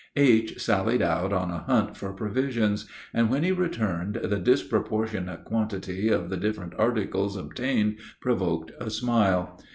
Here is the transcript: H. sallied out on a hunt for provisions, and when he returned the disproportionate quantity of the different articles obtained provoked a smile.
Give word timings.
H. 0.15 0.59
sallied 0.59 1.03
out 1.03 1.31
on 1.31 1.51
a 1.51 1.59
hunt 1.59 1.95
for 1.95 2.11
provisions, 2.11 2.89
and 3.13 3.29
when 3.29 3.43
he 3.43 3.51
returned 3.51 4.15
the 4.15 4.39
disproportionate 4.39 5.45
quantity 5.45 6.09
of 6.09 6.31
the 6.31 6.37
different 6.37 6.73
articles 6.79 7.37
obtained 7.37 7.97
provoked 8.19 8.71
a 8.79 8.89
smile. 8.89 9.61